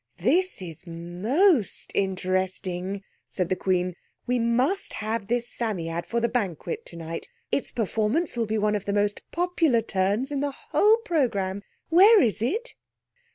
[0.17, 3.95] "This is most interesting," said the Queen.
[4.25, 7.29] "We must have this Psammead for the banquet tonight.
[7.51, 11.61] Its performance will be one of the most popular turns in the whole programme.
[11.89, 12.73] Where is it?"